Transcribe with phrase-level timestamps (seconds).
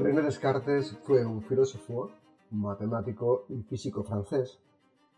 [0.00, 2.08] René Descartes fue un filósofo,
[2.50, 4.58] matemático y físico francés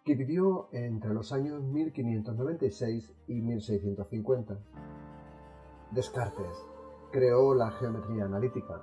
[0.05, 4.58] que vivió entre los años 1596 y 1650.
[5.92, 6.67] Descartes
[7.13, 8.82] creó la geometría analítica,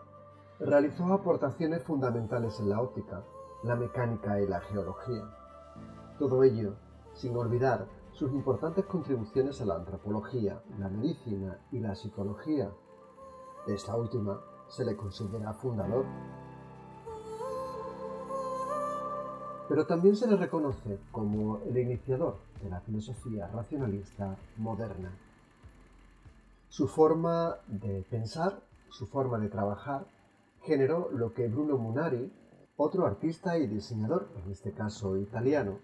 [0.62, 3.26] realizó aportaciones fundamentales en la óptica,
[3.64, 5.30] la mecánica y la geología.
[6.18, 6.76] Todo ello
[7.14, 12.72] sin olvidar sus importantes contribuciones a la antropología, la medicina y la psicología.
[13.68, 14.40] Esta última
[14.70, 16.06] se le considera fundador.
[19.68, 25.12] Pero también se le reconoce como el iniciador de la filosofía racionalista moderna.
[26.70, 30.06] Su forma de pensar, su forma de trabajar,
[30.64, 32.32] generó lo que Bruno Munari,
[32.78, 35.80] otro artista y diseñador, en este caso italiano,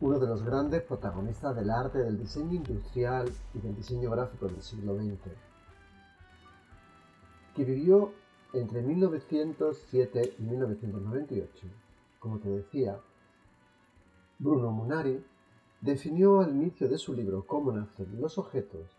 [0.00, 4.60] uno de los grandes protagonistas del arte del diseño industrial y del diseño gráfico del
[4.62, 5.32] siglo XX,
[7.54, 8.12] que vivió
[8.52, 11.66] entre 1907 y 1998.
[12.18, 13.00] Como te decía,
[14.38, 15.24] Bruno Munari
[15.80, 18.90] definió al inicio de su libro Cómo nacen los objetos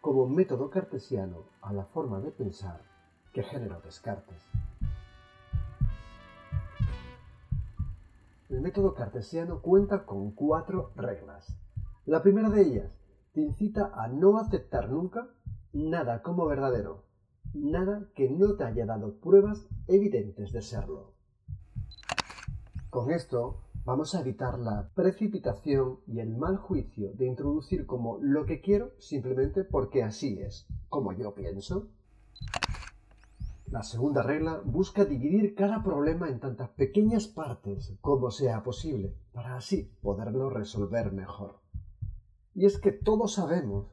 [0.00, 2.82] como método cartesiano a la forma de pensar
[3.32, 4.42] que generó Descartes.
[8.50, 11.56] El método cartesiano cuenta con cuatro reglas.
[12.04, 12.92] La primera de ellas
[13.32, 15.26] te incita a no aceptar nunca
[15.72, 17.03] nada como verdadero,
[17.54, 21.12] nada que no te haya dado pruebas evidentes de serlo.
[22.90, 28.46] Con esto vamos a evitar la precipitación y el mal juicio de introducir como lo
[28.46, 31.88] que quiero simplemente porque así es, como yo pienso.
[33.66, 39.56] La segunda regla busca dividir cada problema en tantas pequeñas partes como sea posible, para
[39.56, 41.58] así poderlo resolver mejor.
[42.54, 43.88] Y es que todos sabemos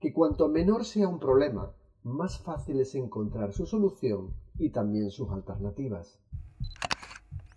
[0.00, 1.72] que cuanto menor sea un problema,
[2.04, 6.18] más fácil es encontrar su solución y también sus alternativas.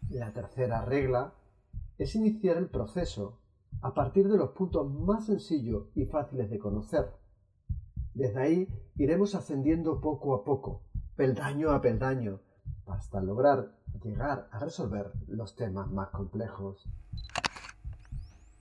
[0.10, 1.34] La tercera regla
[1.98, 3.40] es iniciar el proceso
[3.82, 7.12] a partir de los puntos más sencillos y fáciles de conocer.
[8.14, 10.82] Desde ahí iremos ascendiendo poco a poco,
[11.16, 12.40] peldaño a peldaño,
[12.88, 13.72] hasta lograr
[14.04, 16.88] llegar a resolver los temas más complejos.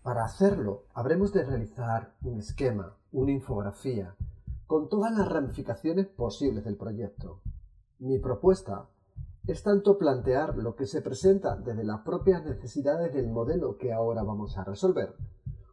[0.02, 4.14] Para hacerlo, habremos de realizar un esquema, una infografía,
[4.74, 7.38] con todas las ramificaciones posibles del proyecto.
[8.00, 8.88] Mi propuesta
[9.46, 14.24] es tanto plantear lo que se presenta desde las propias necesidades del modelo que ahora
[14.24, 15.14] vamos a resolver,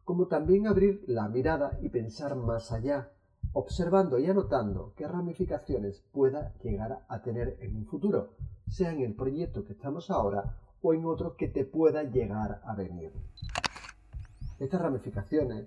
[0.06, 3.10] como también abrir la mirada y pensar más allá,
[3.54, 8.36] observando y anotando qué ramificaciones pueda llegar a tener en un futuro,
[8.70, 12.76] sea en el proyecto que estamos ahora o en otro que te pueda llegar a
[12.76, 13.12] venir.
[14.60, 15.66] Estas ramificaciones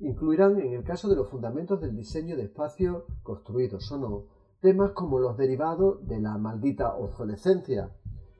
[0.00, 4.24] incluirán, en el caso de los fundamentos del diseño de espacios construidos o no,
[4.60, 7.90] temas como los derivados de la maldita obsolescencia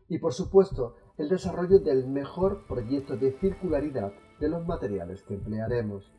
[0.08, 6.12] y, por supuesto, el desarrollo del mejor proyecto de circularidad de los materiales que emplearemos.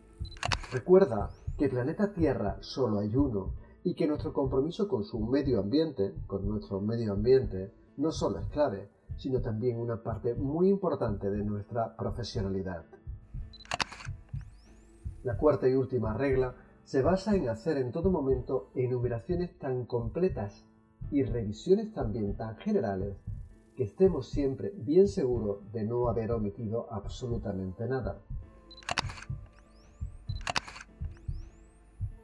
[0.72, 6.14] Recuerda que planeta Tierra solo hay uno y que nuestro compromiso con su medio ambiente,
[6.28, 11.44] con nuestro medio ambiente, no solo es clave, sino también una parte muy importante de
[11.44, 12.86] nuestra profesionalidad.
[15.24, 20.66] La cuarta y última regla se basa en hacer en todo momento enumeraciones tan completas
[21.12, 23.16] y revisiones también tan generales
[23.78, 28.20] que estemos siempre bien seguros de no haber omitido absolutamente nada.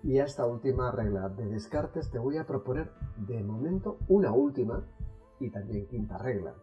[0.04, 4.84] Y a esta última regla de Descartes te voy a proponer de momento una última
[5.40, 6.54] y también quinta regla.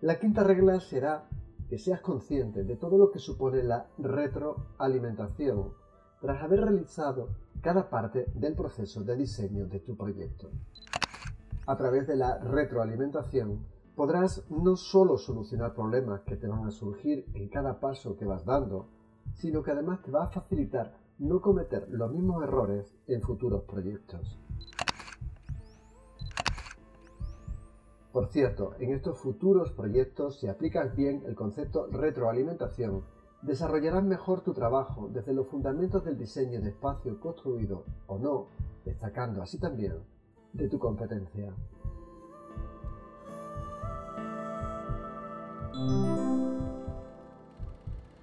[0.00, 1.28] La quinta regla será
[1.68, 5.72] que seas consciente de todo lo que supone la retroalimentación
[6.20, 7.28] tras haber realizado
[7.60, 10.50] cada parte del proceso de diseño de tu proyecto.
[11.66, 17.26] A través de la retroalimentación podrás no solo solucionar problemas que te van a surgir
[17.34, 18.88] en cada paso que vas dando,
[19.34, 24.38] sino que además te va a facilitar no cometer los mismos errores en futuros proyectos.
[28.18, 33.04] Por cierto, en estos futuros proyectos, si aplicas bien el concepto retroalimentación,
[33.42, 38.46] desarrollarás mejor tu trabajo desde los fundamentos del diseño de espacio construido o no,
[38.84, 40.02] destacando así también
[40.52, 41.54] de tu competencia.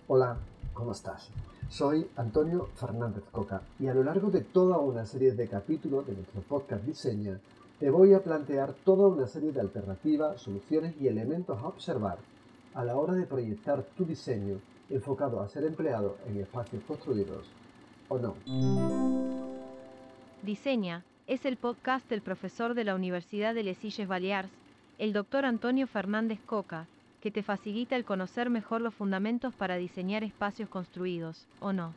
[0.10, 0.38] Hola,
[0.74, 1.32] ¿cómo estás?
[1.70, 6.16] Soy Antonio Fernández Coca y a lo largo de toda una serie de capítulos de
[6.16, 7.40] nuestro podcast Diseña,
[7.80, 12.18] te voy a plantear toda una serie de alternativas, soluciones y elementos a observar
[12.74, 17.48] a la hora de proyectar tu diseño enfocado a ser empleado en espacios construidos
[18.08, 18.36] o no.
[20.44, 24.50] Diseña es el podcast del profesor de la Universidad de Les Illes Balears,
[25.00, 26.86] el doctor Antonio Fernández Coca,
[27.20, 31.94] que te facilita el conocer mejor los fundamentos para diseñar espacios construidos, o no.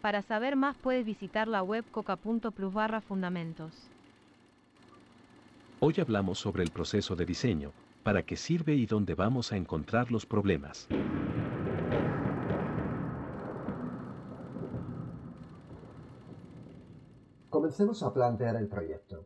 [0.00, 3.90] Para saber más puedes visitar la web coca.plus barra fundamentos.
[5.80, 7.70] Hoy hablamos sobre el proceso de diseño,
[8.02, 10.88] para qué sirve y dónde vamos a encontrar los problemas.
[17.48, 19.24] Comencemos a plantear el proyecto.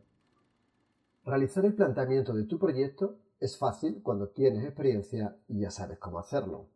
[1.25, 6.19] Realizar el planteamiento de tu proyecto es fácil cuando tienes experiencia y ya sabes cómo
[6.19, 6.67] hacerlo.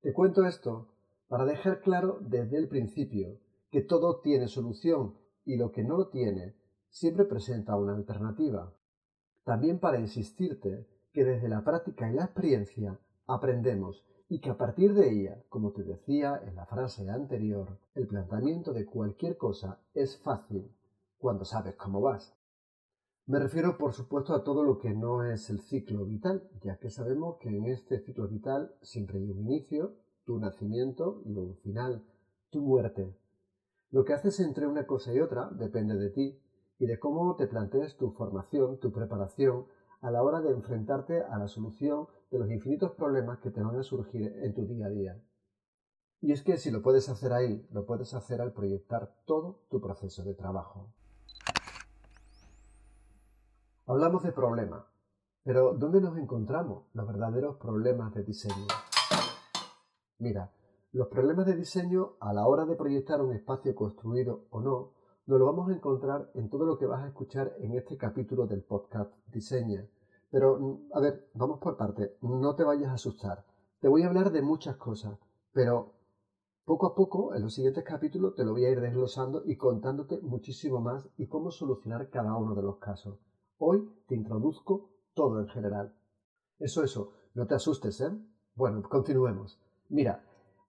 [0.00, 0.86] Te cuento esto
[1.26, 3.36] para dejar claro desde el principio
[3.72, 6.59] que todo tiene solución y lo que no lo tiene
[6.90, 8.72] siempre presenta una alternativa.
[9.44, 14.94] También para insistirte que desde la práctica y la experiencia aprendemos y que a partir
[14.94, 20.18] de ella, como te decía en la frase anterior, el planteamiento de cualquier cosa es
[20.18, 20.70] fácil
[21.18, 22.36] cuando sabes cómo vas.
[23.26, 26.90] Me refiero, por supuesto, a todo lo que no es el ciclo vital, ya que
[26.90, 29.94] sabemos que en este ciclo vital siempre hay un inicio,
[30.24, 32.04] tu nacimiento y un final,
[32.50, 33.14] tu muerte.
[33.90, 36.40] Lo que haces entre una cosa y otra depende de ti
[36.80, 39.66] y de cómo te plantees tu formación, tu preparación
[40.00, 43.78] a la hora de enfrentarte a la solución de los infinitos problemas que te van
[43.78, 45.22] a surgir en tu día a día.
[46.22, 49.78] Y es que si lo puedes hacer ahí, lo puedes hacer al proyectar todo tu
[49.78, 50.88] proceso de trabajo.
[53.86, 54.84] Hablamos de problemas,
[55.44, 58.66] pero ¿dónde nos encontramos los verdaderos problemas de diseño?
[60.18, 60.50] Mira,
[60.92, 64.92] los problemas de diseño a la hora de proyectar un espacio construido o no,
[65.30, 68.48] nos lo vamos a encontrar en todo lo que vas a escuchar en este capítulo
[68.48, 69.86] del podcast Diseña.
[70.28, 73.44] Pero, mm, a ver, vamos por parte, no te vayas a asustar.
[73.78, 75.16] Te voy a hablar de muchas cosas,
[75.52, 75.92] pero
[76.64, 80.18] poco a poco, en los siguientes capítulos, te lo voy a ir desglosando y contándote
[80.20, 83.20] muchísimo más y cómo solucionar cada uno de los casos.
[83.58, 85.94] Hoy te introduzco todo en general.
[86.58, 88.10] Eso, eso, no te asustes, ¿eh?
[88.56, 89.60] Bueno, continuemos.
[89.90, 90.24] Mira,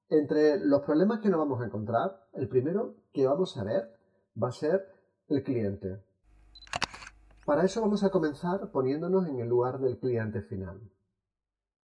[0.07, 4.00] entre los problemas que nos vamos a encontrar, el primero que vamos a ver
[4.41, 4.87] va a ser
[5.27, 6.03] el cliente.
[7.45, 10.79] Para eso vamos a comenzar poniéndonos en el lugar del cliente final.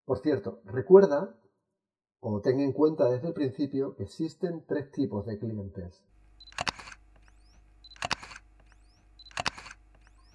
[0.05, 1.35] Por cierto, recuerda
[2.19, 6.03] o ten en cuenta desde el principio que existen tres tipos de clientes.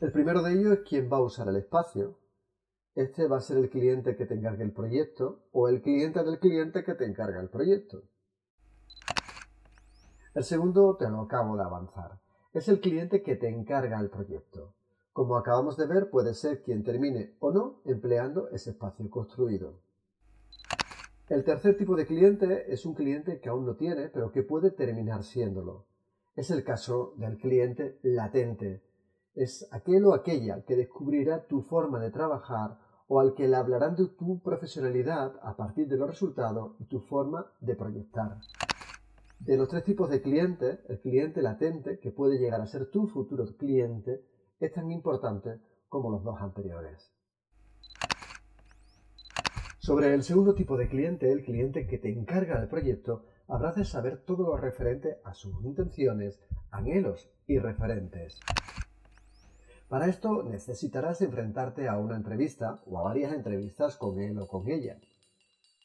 [0.01, 2.19] El primero de ellos es quien va a usar el espacio,
[2.95, 6.39] este va a ser el cliente que te encargue el proyecto o el cliente del
[6.39, 8.03] cliente que te encarga el proyecto.
[10.35, 12.19] El segundo te lo acabo de avanzar.
[12.55, 14.75] Es el cliente que te encarga el proyecto.
[15.13, 19.81] Como acabamos de ver, puede ser quien termine o no empleando ese espacio construido.
[21.29, 24.71] El tercer tipo de cliente es un cliente que aún no tiene, pero que puede
[24.71, 25.85] terminar siéndolo.
[26.35, 28.83] Es el caso del cliente latente,
[29.35, 33.97] es aquel o aquella que descubrirá tu forma de trabajar o al que le hablarán
[33.97, 38.39] de tu profesionalidad a partir de los resultados y tu forma de proyectar.
[39.45, 43.09] De los tres tipos de clientes, el cliente latente, que puede llegar a ser tu
[43.09, 44.25] futuro cliente,
[44.61, 45.59] es tan importante
[45.89, 47.13] como los dos anteriores.
[49.81, 53.85] Sobre el segundo tipo de cliente, el cliente que te encarga del proyecto, habrás de
[53.85, 56.39] saber todo lo referente a sus intenciones,
[56.71, 58.39] anhelos y referentes.
[59.89, 64.71] Para esto necesitarás enfrentarte a una entrevista o a varias entrevistas con él o con
[64.71, 65.01] ella.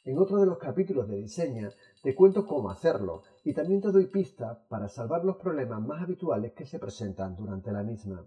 [0.07, 1.69] En otro de los capítulos de diseño
[2.01, 6.51] te cuento cómo hacerlo y también te doy pistas para salvar los problemas más habituales
[6.51, 8.25] que se presentan durante la misma.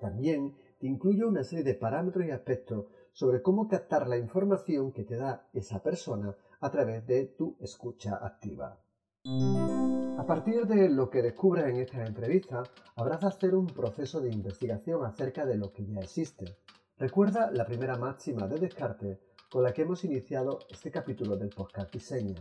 [0.00, 5.04] También te incluyo una serie de parámetros y aspectos sobre cómo captar la información que
[5.04, 8.80] te da esa persona a través de tu escucha activa.
[9.26, 12.62] A partir de lo que descubras en esta entrevista,
[12.96, 16.56] habrás de hacer un proceso de investigación acerca de lo que ya existe.
[16.96, 19.18] Recuerda la primera máxima de Descartes
[19.50, 22.40] con la que hemos iniciado este capítulo del podcast Diseña.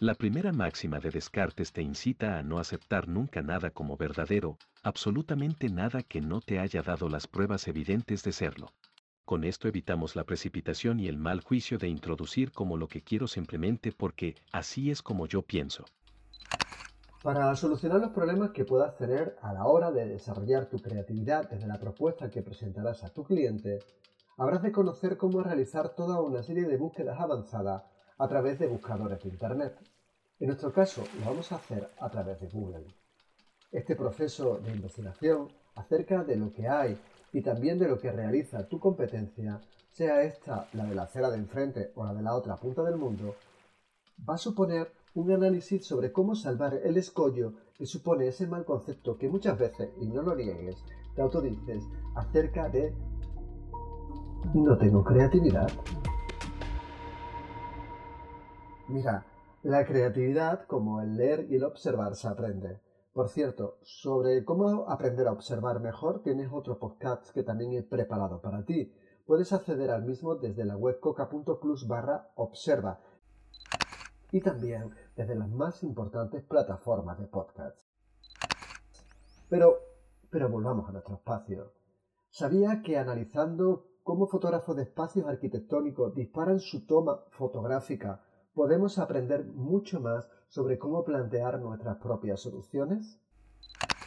[0.00, 5.70] La primera máxima de Descartes te incita a no aceptar nunca nada como verdadero, absolutamente
[5.70, 8.74] nada que no te haya dado las pruebas evidentes de serlo.
[9.24, 13.26] Con esto evitamos la precipitación y el mal juicio de introducir como lo que quiero
[13.26, 15.86] simplemente porque así es como yo pienso.
[17.22, 21.66] Para solucionar los problemas que puedas tener a la hora de desarrollar tu creatividad desde
[21.66, 23.78] la propuesta que presentarás a tu cliente,
[24.36, 29.22] habrás de conocer cómo realizar toda una serie de búsquedas avanzadas a través de buscadores
[29.22, 29.78] de Internet.
[30.38, 32.86] En nuestro caso, lo vamos a hacer a través de Google.
[33.72, 36.98] Este proceso de investigación acerca de lo que hay
[37.32, 41.38] y también de lo que realiza tu competencia, sea esta la de la acera de
[41.38, 43.34] enfrente o la de la otra punta del mundo,
[44.28, 49.16] va a suponer un análisis sobre cómo salvar el escollo que supone ese mal concepto
[49.16, 50.76] que muchas veces, y no lo niegues,
[51.14, 51.82] te autodices
[52.14, 52.94] acerca de
[54.54, 55.68] no tengo creatividad.
[58.88, 59.26] Mira,
[59.64, 62.80] la creatividad, como el leer y el observar, se aprende.
[63.12, 68.40] Por cierto, sobre cómo aprender a observar mejor, tienes otro podcast que también he preparado
[68.40, 68.92] para ti.
[69.26, 73.00] Puedes acceder al mismo desde la web coca.plus barra observa
[74.30, 77.76] y también desde las más importantes plataformas de podcast.
[79.48, 79.80] Pero,
[80.30, 81.72] pero volvamos a nuestro espacio.
[82.30, 88.22] ¿Sabía que analizando cómo fotógrafos de espacios arquitectónicos disparan su toma fotográfica,
[88.56, 93.20] podemos aprender mucho más sobre cómo plantear nuestras propias soluciones?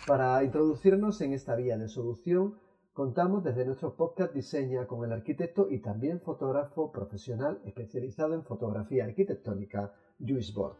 [0.07, 2.55] Para introducirnos en esta vía de solución,
[2.93, 9.03] contamos desde nuestro podcast Diseña con el arquitecto y también fotógrafo profesional especializado en fotografía
[9.03, 10.77] arquitectónica, Luis Bord.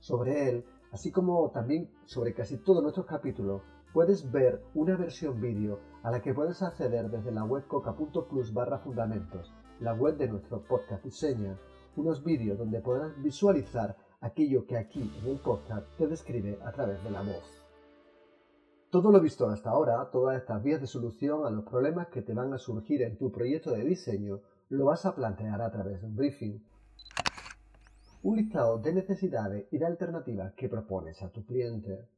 [0.00, 3.62] Sobre él, así como también sobre casi todos nuestros capítulos,
[3.94, 8.78] puedes ver una versión vídeo a la que puedes acceder desde la web coca.plus barra
[8.78, 11.56] fundamentos, la web de nuestro podcast Diseña,
[12.00, 17.02] unos vídeos donde podrás visualizar aquello que aquí en el podcast te describe a través
[17.04, 17.62] de la voz.
[18.88, 22.32] Todo lo visto hasta ahora, todas estas vías de solución a los problemas que te
[22.32, 24.40] van a surgir en tu proyecto de diseño,
[24.70, 26.64] lo vas a plantear a través de un briefing.
[28.22, 32.08] Un listado de necesidades y de alternativas que propones a tu cliente.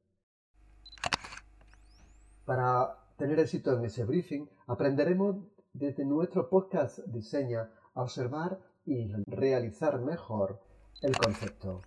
[2.44, 5.36] Para tener éxito en ese briefing, aprenderemos
[5.72, 10.60] desde nuestro podcast Diseña a observar y realizar mejor
[11.02, 11.82] el concepto,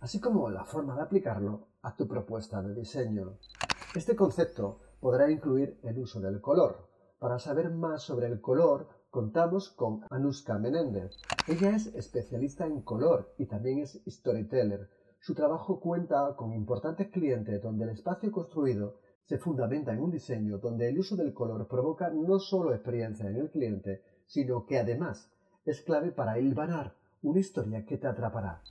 [0.00, 3.38] así como la forma de aplicarlo a tu propuesta de diseño.
[3.94, 6.88] Este concepto podrá incluir el uso del color.
[7.18, 11.16] Para saber más sobre el color, contamos con Anuska Menéndez.
[11.48, 14.90] Ella es especialista en color y también es storyteller.
[15.20, 20.58] Su trabajo cuenta con importantes clientes donde el espacio construido se fundamenta en un diseño
[20.58, 25.32] donde el uso del color provoca no solo experiencia en el cliente, sino que además
[25.66, 28.62] es clave para hilvanar una historia que te atrapará.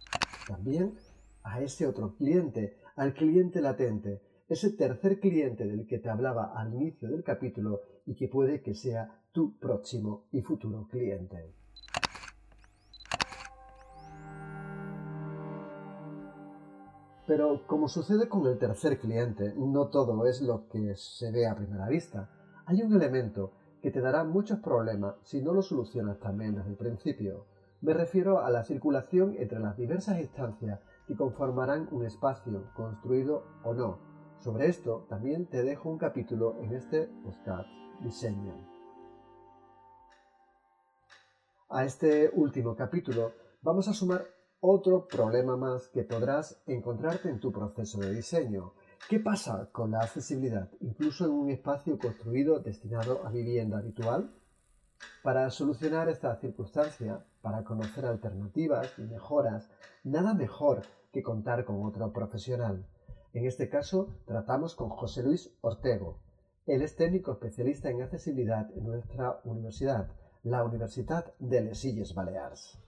[0.48, 0.96] También
[1.44, 6.74] a ese otro cliente, al cliente latente, ese tercer cliente del que te hablaba al
[6.74, 11.54] inicio del capítulo y que puede que sea tu próximo y futuro cliente.
[17.28, 21.56] Pero como sucede con el tercer cliente, no todo es lo que se ve a
[21.56, 22.30] primera vista.
[22.68, 23.52] Hay un elemento
[23.86, 27.46] que te dará muchos problemas si no lo solucionas también desde el principio.
[27.82, 33.76] Me refiero a la circulación entre las diversas instancias que conformarán un espacio, construido o
[33.76, 34.00] no.
[34.40, 37.70] Sobre esto también te dejo un capítulo en este podcast
[38.02, 38.56] Diseño.
[41.70, 44.26] A este último capítulo vamos a sumar
[44.62, 48.74] otro problema más que podrás encontrarte en tu proceso de diseño.
[49.08, 54.32] ¿Qué pasa con la accesibilidad, incluso en un espacio construido destinado a vivienda habitual?
[55.22, 59.70] Para solucionar esta circunstancia, para conocer alternativas y mejoras,
[60.04, 60.82] nada mejor
[61.14, 62.84] que contar con otro profesional.
[63.34, 66.18] En este caso, tratamos con José Luis Ortego.
[66.66, 70.08] Él es técnico especialista en accesibilidad en nuestra universidad,
[70.42, 72.80] la Universidad de Les Illes Balears.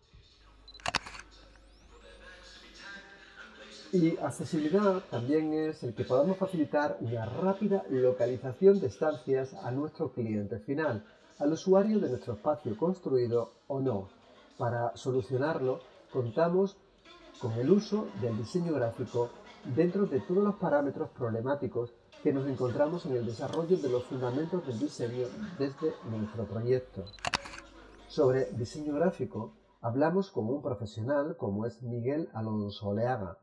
[3.94, 10.12] Y accesibilidad también es el que podamos facilitar una rápida localización de estancias a nuestro
[10.12, 11.06] cliente final,
[11.40, 14.10] al usuario de nuestro espacio construido o no.
[14.58, 15.80] Para solucionarlo,
[16.12, 16.76] contamos
[17.40, 19.30] con el uso del diseño gráfico
[19.74, 24.68] dentro de todos los parámetros problemáticos que nos encontramos en el desarrollo de los fundamentos
[24.68, 25.28] del diseño
[25.58, 27.06] desde nuestro proyecto.
[28.10, 33.38] Sobre diseño gráfico, hablamos con un profesional como es Miguel Alonso Oleaga,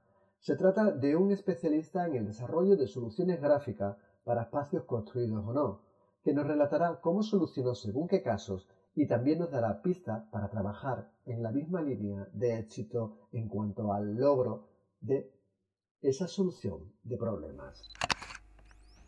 [0.44, 5.54] se trata de un especialista en el desarrollo de soluciones gráficas para espacios construidos o
[5.54, 5.80] no,
[6.22, 11.10] que nos relatará cómo solucionó según qué casos y también nos dará pistas para trabajar
[11.24, 14.68] en la misma línea de éxito en cuanto al logro
[15.00, 15.32] de
[16.02, 17.88] esa solución de problemas.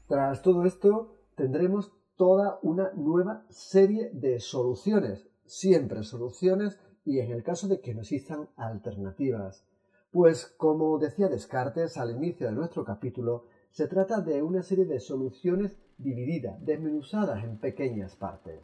[0.09, 7.43] Tras todo esto, tendremos toda una nueva serie de soluciones, siempre soluciones y en el
[7.43, 9.67] caso de que no existan alternativas.
[10.11, 15.01] Pues como decía Descartes al inicio de nuestro capítulo, se trata de una serie de
[15.01, 18.61] soluciones divididas, desmenuzadas en pequeñas partes.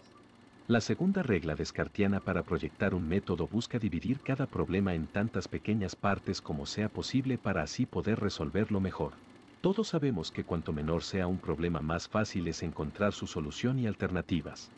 [0.69, 5.97] La segunda regla descartiana para proyectar un método busca dividir cada problema en tantas pequeñas
[5.97, 9.13] partes como sea posible para así poder resolverlo mejor.
[9.61, 13.87] Todos sabemos que cuanto menor sea un problema más fácil es encontrar su solución y
[13.87, 14.71] alternativas.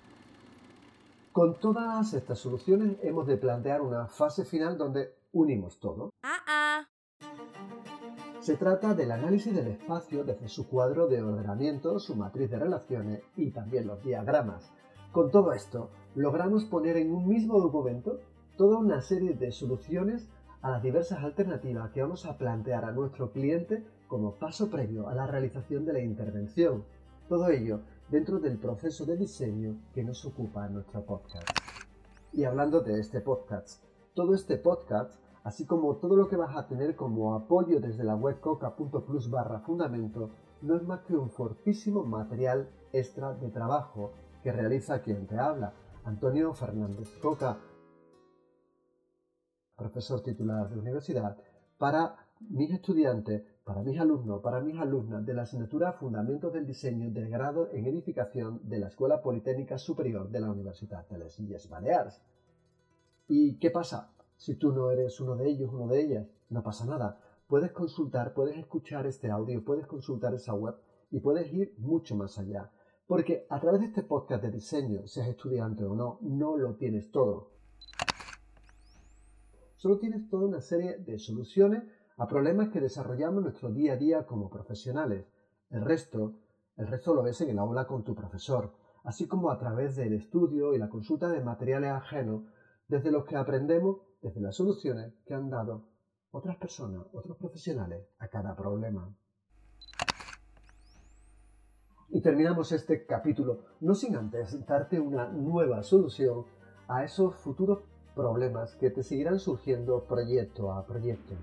[1.32, 6.10] Con todas estas soluciones hemos de plantear una fase final donde unimos todo.
[8.40, 13.22] Se trata del análisis del espacio desde su cuadro de ordenamiento, su matriz de relaciones
[13.36, 14.70] y también los diagramas.
[15.12, 18.20] Con todo esto, logramos poner en un mismo documento
[18.56, 20.28] toda una serie de soluciones
[20.62, 25.14] a las diversas alternativas que vamos a plantear a nuestro cliente como paso previo a
[25.14, 26.84] la realización de la intervención.
[27.28, 31.48] Todo ello dentro del proceso de diseño que nos ocupa en nuestro podcast.
[32.32, 33.82] Y hablando de este podcast,
[34.14, 38.16] todo este podcast, así como todo lo que vas a tener como apoyo desde la
[38.16, 40.30] web coca.plus barra fundamento,
[40.62, 45.72] no es más que un fortísimo material extra de trabajo que realiza quien te habla,
[46.04, 47.58] Antonio Fernández Coca,
[49.76, 51.36] profesor titular de universidad,
[51.78, 57.10] para mis estudiantes para mis alumnos, para mis alumnas de la asignatura Fundamentos del Diseño
[57.10, 61.68] del grado en Edificación de la Escuela Politécnica Superior de la Universidad de las Islas
[61.70, 62.20] Baleares.
[63.26, 64.13] ¿Y qué pasa?
[64.36, 67.20] Si tú no eres uno de ellos, uno de ellas, no pasa nada.
[67.46, 70.74] Puedes consultar, puedes escuchar este audio, puedes consultar esa web
[71.10, 72.70] y puedes ir mucho más allá.
[73.06, 77.10] Porque a través de este podcast de diseño, seas estudiante o no, no lo tienes
[77.10, 77.50] todo.
[79.76, 81.84] Solo tienes toda una serie de soluciones
[82.16, 85.26] a problemas que desarrollamos nuestro día a día como profesionales.
[85.70, 86.36] El resto,
[86.76, 88.72] el resto lo ves en el aula con tu profesor,
[89.02, 92.44] así como a través del estudio y la consulta de materiales ajenos,
[92.88, 95.84] desde los que aprendemos desde las soluciones que han dado
[96.30, 99.14] otras personas, otros profesionales a cada problema.
[102.08, 106.46] Y terminamos este capítulo no sin antes darte una nueva solución
[106.88, 107.82] a esos futuros
[108.14, 111.34] problemas que te seguirán surgiendo proyecto a proyecto.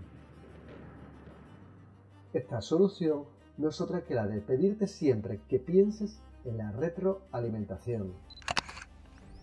[2.34, 3.26] Esta solución
[3.58, 8.14] no es otra que la de pedirte siempre que pienses en la retroalimentación.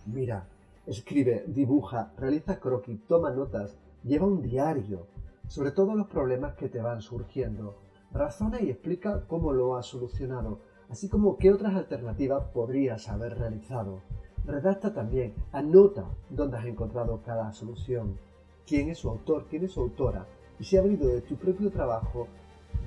[0.07, 0.47] Mira,
[0.89, 5.07] escribe, dibuja, realiza croquis, toma notas, lleva un diario
[5.47, 7.77] sobre todos los problemas que te van surgiendo.
[8.11, 14.01] Razona y explica cómo lo has solucionado, así como qué otras alternativas podrías haber realizado.
[14.45, 18.17] Redacta también, anota dónde has encontrado cada solución,
[18.65, 20.25] quién es su autor, quién es su autora,
[20.59, 22.27] y si ha venido de tu propio trabajo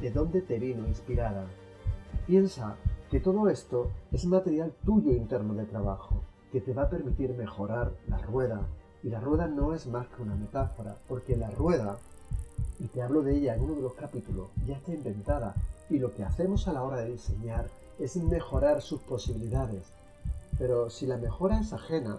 [0.01, 1.47] de dónde te vino inspirada.
[2.27, 2.77] Piensa
[3.11, 7.93] que todo esto es material tuyo interno de trabajo, que te va a permitir mejorar
[8.07, 8.61] la rueda.
[9.03, 11.97] Y la rueda no es más que una metáfora, porque la rueda,
[12.79, 15.55] y te hablo de ella en uno de los capítulos, ya está inventada.
[15.89, 17.67] Y lo que hacemos a la hora de diseñar
[17.99, 19.93] es mejorar sus posibilidades.
[20.59, 22.19] Pero si la mejora es ajena,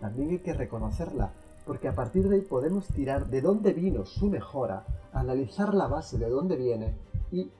[0.00, 1.32] también hay que reconocerla,
[1.66, 6.18] porque a partir de ahí podemos tirar de dónde vino su mejora, analizar la base
[6.18, 6.94] de dónde viene
[7.30, 7.50] y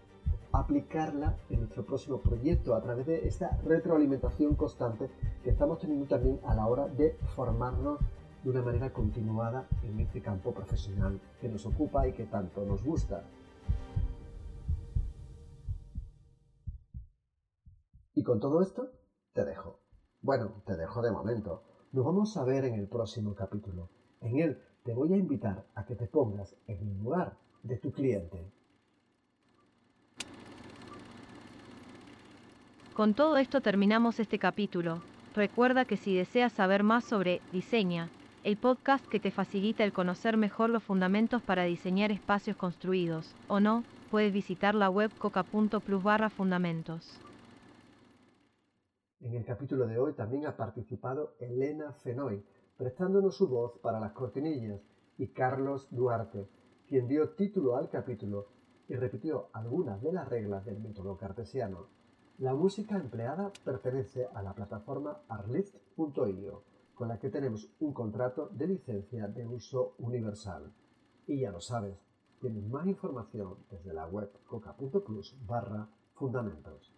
[0.52, 5.10] aplicarla en nuestro próximo proyecto a través de esta retroalimentación constante
[5.42, 7.98] que estamos teniendo también a la hora de formarnos
[8.44, 12.82] de una manera continuada en este campo profesional que nos ocupa y que tanto nos
[12.82, 13.24] gusta.
[18.14, 18.90] Y con todo esto,
[19.32, 19.80] te dejo.
[20.20, 21.62] Bueno, te dejo de momento.
[21.92, 23.88] Nos vamos a ver en el próximo capítulo.
[24.20, 27.92] En él te voy a invitar a que te pongas en el lugar de tu
[27.92, 28.52] cliente
[32.94, 35.00] Con todo esto terminamos este capítulo.
[35.34, 38.10] Recuerda que si deseas saber más sobre Diseña,
[38.44, 43.60] el podcast que te facilita el conocer mejor los fundamentos para diseñar espacios construidos, o
[43.60, 47.18] no, puedes visitar la web coca.plus barra fundamentos.
[49.20, 52.44] En el capítulo de hoy también ha participado Elena Fenoy,
[52.76, 54.82] prestándonos su voz para las cortinillas,
[55.16, 56.46] y Carlos Duarte,
[56.86, 58.48] quien dio título al capítulo
[58.86, 62.01] y repitió algunas de las reglas del método cartesiano.
[62.42, 68.66] La música empleada pertenece a la plataforma arlift.io, con la que tenemos un contrato de
[68.66, 70.72] licencia de uso universal.
[71.28, 72.04] Y ya lo sabes,
[72.40, 76.92] tienes más información desde la web coca.plus barra fundamentos.